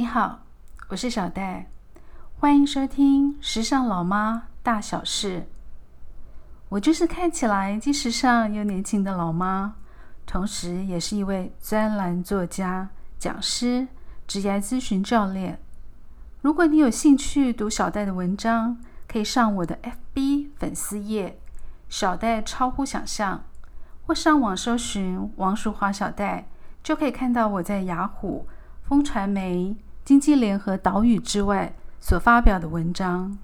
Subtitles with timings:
[0.00, 0.44] 你好，
[0.90, 1.68] 我是小戴，
[2.38, 5.40] 欢迎收听《时尚老妈大小事》。
[6.68, 9.74] 我就是看起来既时尚又年轻的老妈，
[10.24, 12.88] 同时也是一位专栏作家、
[13.18, 13.88] 讲师、
[14.28, 15.60] 职业咨询教练。
[16.42, 18.78] 如果你有兴趣读小戴的文章，
[19.08, 19.76] 可以上我的
[20.14, 21.40] FB 粉丝页
[21.90, 23.42] “小戴超乎想象”，
[24.06, 26.46] 或上网搜寻王淑华小戴，
[26.84, 28.46] 就可以看到我在雅虎、
[28.84, 29.76] 风传媒。
[30.08, 33.36] 经济联合岛屿之外所发表的文章，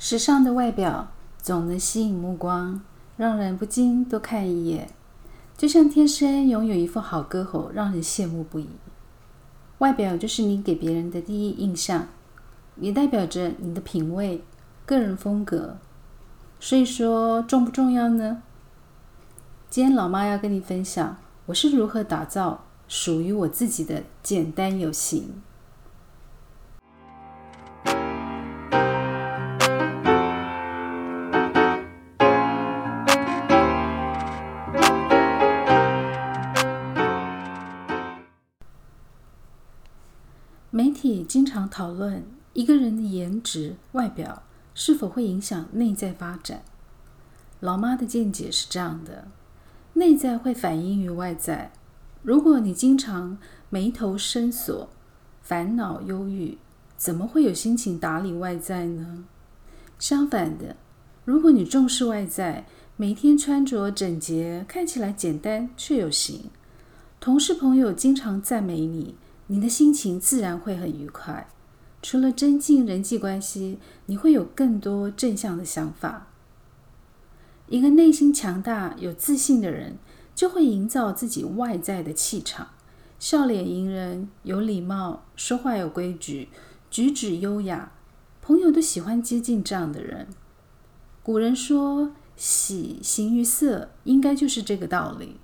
[0.00, 2.80] 时尚的外表总能吸引目光，
[3.16, 4.90] 让人不禁多看一眼。
[5.56, 8.70] 就像天生拥有一副好歌喉，让人羡慕不已。
[9.78, 12.08] 外表就是你给别人的第一印象，
[12.78, 14.42] 也代表着你的品味、
[14.84, 15.76] 个人风格。
[16.58, 18.42] 所以说，重不重要呢？
[19.68, 22.64] 今天老妈要跟你分享，我是如何打造。
[22.92, 25.40] 属于我自己的简单有型。
[40.72, 44.42] 媒体经常讨论一个人的颜值、外表
[44.74, 46.62] 是否会影响内在发展。
[47.60, 49.28] 老妈的见解是这样的：
[49.92, 51.70] 内在会反映于外在。
[52.22, 53.38] 如果你经常
[53.70, 54.90] 眉头深锁、
[55.42, 56.58] 烦恼忧郁，
[56.96, 59.24] 怎么会有心情打理外在呢？
[59.98, 60.76] 相反的，
[61.24, 62.66] 如果你重视外在，
[62.98, 66.50] 每天穿着整洁，看起来简单却有型，
[67.18, 69.14] 同事朋友经常赞美你，
[69.46, 71.48] 你的心情自然会很愉快。
[72.02, 76.26] 除了增进人际关系，你会有更多正向的想法。
[77.68, 79.96] 一个内心强大、有自信的人。
[80.40, 82.68] 就会营造自己外在的气场，
[83.18, 86.48] 笑脸迎人，有礼貌，说话有规矩，
[86.90, 87.92] 举止优雅，
[88.40, 90.28] 朋友都喜欢接近这样的人。
[91.22, 95.36] 古人说“喜形于色”，应该就是这个道理。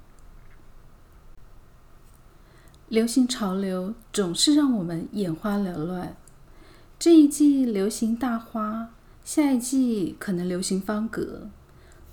[2.89, 6.17] 流行潮流总是让我们眼花缭乱，
[6.99, 8.89] 这一季流行大花，
[9.23, 11.51] 下一季可能流行方格。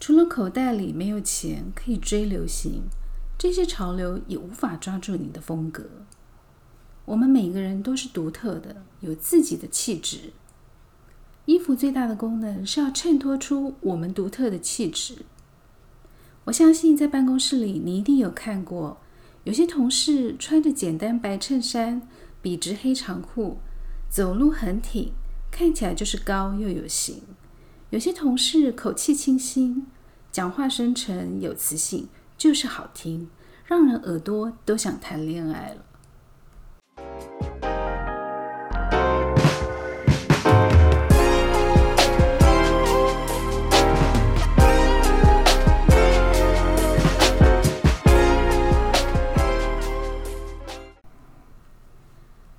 [0.06, 2.90] 除了口袋里没有钱可以追流行，
[3.38, 5.86] 这些潮流也无法抓住你的风格。
[7.06, 10.34] 我们每个人都是独特的，有自己的气质。
[11.46, 15.20] 衣服最大的功能是要衬托出我们独特的气质。
[16.44, 18.98] 我相信在办公室里，你一定有看过，
[19.46, 22.02] 有些同事穿着简单白衬衫、
[22.42, 23.60] 笔直黑长裤，
[24.10, 25.14] 走路很挺，
[25.50, 27.22] 看起来就是高又有型。
[27.94, 29.86] 有些同事口气清新，
[30.32, 33.30] 讲话深沉有磁性，就是好听，
[33.68, 35.86] 让人耳朵都想谈恋爱了。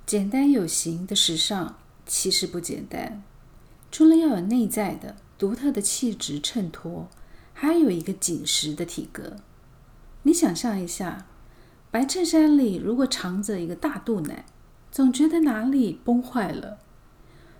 [0.05, 1.75] 简单有型的时尚
[2.05, 3.21] 其实不简单，
[3.91, 5.17] 除了要有内在的。
[5.37, 7.09] 独特的气质衬托，
[7.53, 9.37] 还有一个紧实的体格。
[10.23, 11.27] 你想象一下，
[11.91, 14.45] 白衬衫里如果藏着一个大肚腩，
[14.91, 16.77] 总觉得哪里崩坏了；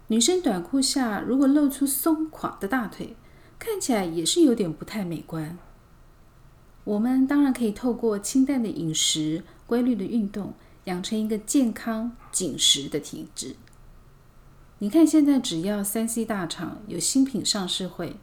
[0.08, 3.16] 女生短裤下如果露出松垮的大腿，
[3.60, 5.58] 看起来也是有点不太美观。
[6.86, 10.54] 我们当然可以透过清淡的饮食、规律的运动，
[10.86, 13.56] 养成一个健康紧实的体质。
[14.80, 18.18] 你看，现在只要三 C 大厂有新品上市会，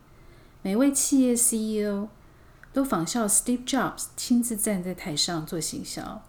[0.61, 2.09] 每位企业 CEO
[2.75, 6.23] 都仿效 Steve Jobs 亲自站在台上做行销。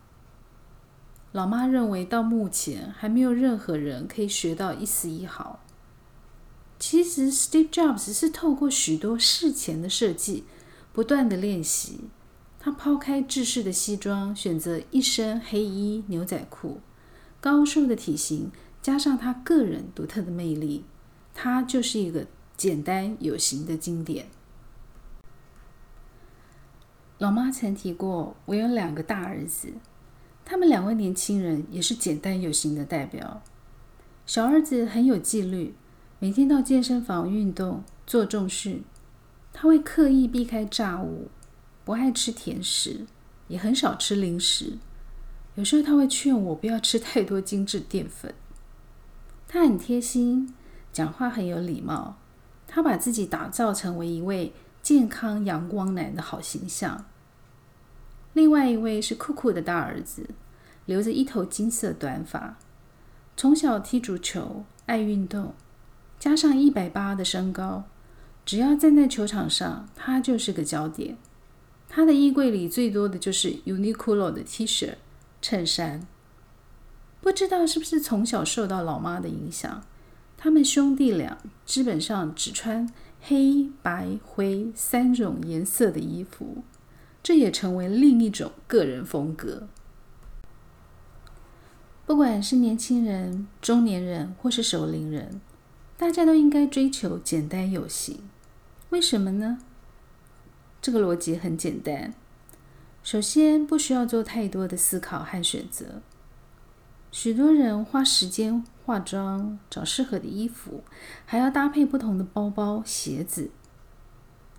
[1.34, 5.60] 老妈认为，到目前还没有任何人可以学到一丝一毫。
[6.80, 10.46] 其实，Steve Jobs 是透过许多事前的设计，
[10.94, 12.10] 不断的练习。
[12.60, 16.80] 他抛开制式的西装，选择一身黑衣牛仔裤，
[17.42, 18.54] 高瘦的体型。
[18.84, 20.84] 加上他个人独特的魅力，
[21.34, 22.28] 他就是一个
[22.58, 24.28] 简单有型的经典。
[27.18, 29.70] 老妈曾提过，我有两个大儿子，
[30.44, 33.42] 他们两位年轻人也是简单有型的代表。
[34.26, 35.74] 小儿子很有纪律，
[36.20, 38.84] 每天到健身房运动做重训，
[39.54, 41.30] 他会刻意避开炸物，
[41.86, 43.06] 不爱吃甜食，
[43.48, 44.78] 也很少吃零食。
[45.56, 48.34] 有时候他会劝我不要吃太多精致淀粉。
[49.54, 50.52] 他很贴心，
[50.92, 52.18] 讲话很有礼貌。
[52.66, 54.52] 他把自己打造成为一位
[54.82, 57.06] 健康阳光男的好形象。
[58.34, 60.32] 另外一位是酷酷的大儿子，
[60.88, 62.58] 留着一头金色短发，
[63.38, 65.54] 从小踢足球，爱运动，
[66.18, 67.84] 加上一百八的身高，
[68.44, 71.16] 只要站在球场上，他就是个焦点。
[71.88, 74.96] 他的衣柜里最多的就是 Uniqlo 的 T 恤、
[75.44, 76.08] 衬衫。
[77.24, 79.86] 不知道是不是从小受到老妈的影响，
[80.36, 82.92] 他们兄弟俩基本上只穿
[83.22, 86.64] 黑白灰三种颜色的衣服，
[87.24, 89.70] 这也成为另一种个人风格。
[92.06, 95.40] 不管是年轻人、中年人或是熟龄人，
[95.96, 98.20] 大家都应该追求简单有型。
[98.90, 99.60] 为什么呢？
[100.82, 102.14] 这个逻辑很简单，
[103.02, 106.02] 首先不需要做太多的思考和选择。
[107.14, 110.84] 许多人花时间化妆、找适合的衣服，
[111.28, 113.52] 还要搭配不同的包包、鞋子。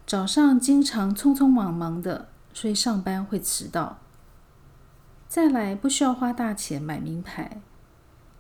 [0.07, 3.99] 早上经常匆匆忙忙的，所以上班会迟到。
[5.27, 7.61] 再来，不需要花大钱买名牌，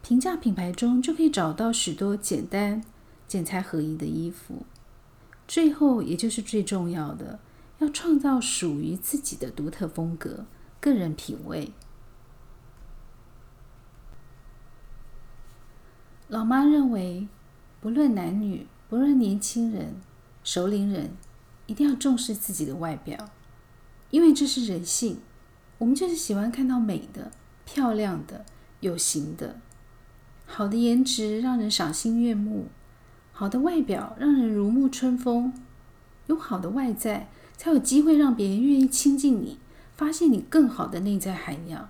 [0.00, 2.84] 平价品牌中就可以找到许多简单、
[3.26, 4.64] 剪裁合一的衣服。
[5.48, 7.40] 最后，也就是最重要的。
[7.80, 10.46] 要创造属于自己的独特风格、
[10.80, 11.72] 个人品味。
[16.34, 17.28] 老妈认为，
[17.80, 19.94] 不论男女，不论年轻人、
[20.42, 21.12] 熟龄人，
[21.66, 23.16] 一定要重视自己的外表，
[24.10, 25.20] 因为这是人性。
[25.78, 27.30] 我们就是喜欢看到美的、
[27.64, 28.44] 漂亮的、
[28.80, 29.60] 有型的。
[30.44, 32.66] 好的颜值让人赏心悦目，
[33.30, 35.54] 好的外表让人如沐春风。
[36.26, 37.28] 有好的外在。
[37.56, 39.60] 才有机会让别人愿意亲近你，
[39.94, 41.88] 发现你更好的内在涵养。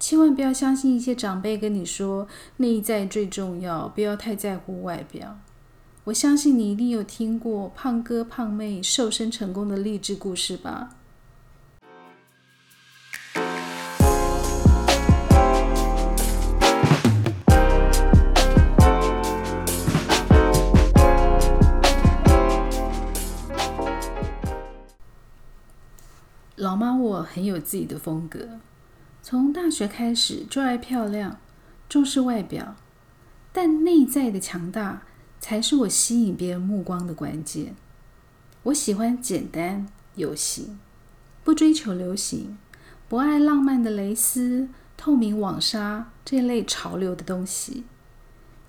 [0.00, 2.26] 千万不要相信一些长辈跟你说
[2.56, 5.38] 内在最重要，不要太在乎外表。
[6.04, 10.96] 我相信你一定有听过胖哥胖妹瘦身成功的励志故事吧。
[26.56, 28.60] 老妈，我很有自己的风格。
[29.30, 31.38] 从大学开始就爱漂亮，
[31.88, 32.74] 重视外表，
[33.52, 35.02] 但内在的强大
[35.38, 37.76] 才是我吸引别人目光的关键。
[38.64, 39.86] 我喜欢简单
[40.16, 40.80] 有型，
[41.44, 42.58] 不追求流行，
[43.08, 47.84] 不爱浪漫的蕾丝、透明网纱这类潮流的东西。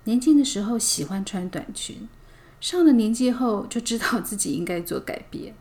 [0.04, 2.08] 年轻的时候喜欢穿短裙，
[2.60, 5.56] 上了年纪后就知道自己应该做改变，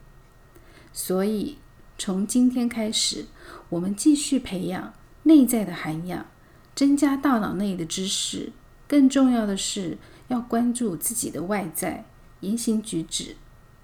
[0.93, 1.57] 所以。
[2.03, 3.27] 从今天开始，
[3.69, 6.25] 我们继续培养内在的涵养，
[6.73, 8.51] 增加大脑内的知识。
[8.87, 12.05] 更重要的是，要关注自己的外在
[12.39, 13.35] 言行举止，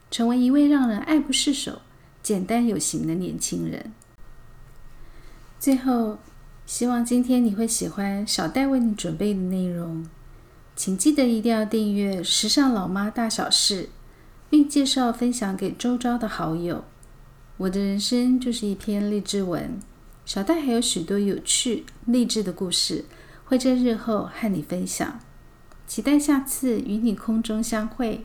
[0.09, 1.83] 成为一位让人爱不释手、
[2.23, 3.93] 简单有型的年轻人。
[5.59, 6.17] 最后，
[6.65, 10.03] 希望今天你会喜欢小戴为你准备的内容。
[10.75, 13.83] 请记得一定要订阅《时尚老妈大小事》，
[14.49, 16.83] 并介绍分享给周遭的好友。
[17.57, 19.80] 我的人生就是一篇励志文，
[20.25, 23.06] 小戴还有许多有趣励志的故事，
[23.45, 25.19] 会在日后和你分享。
[25.88, 28.24] 期待下次与你空中相会。